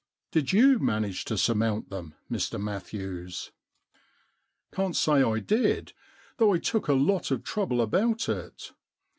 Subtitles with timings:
[0.31, 3.51] Did you manage to surmount them, Mr Matthews?'
[4.33, 5.93] * Can't say I did,
[6.37, 8.71] though I took a lot of trouble about it.